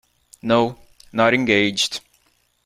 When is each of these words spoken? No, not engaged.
No, 0.41 0.79
not 1.13 1.35
engaged. 1.35 1.99